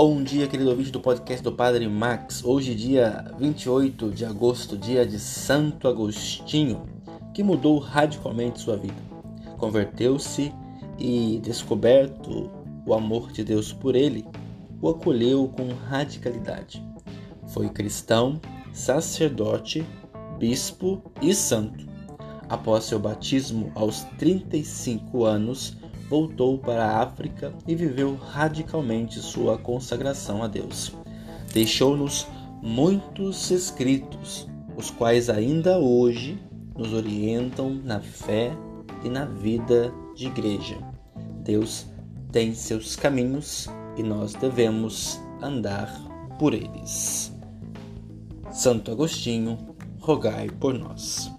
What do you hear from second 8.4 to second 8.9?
sua